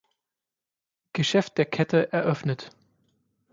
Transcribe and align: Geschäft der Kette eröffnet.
Geschäft 1.13 1.59
der 1.59 1.67
Kette 1.67 2.11
eröffnet. 2.11 2.71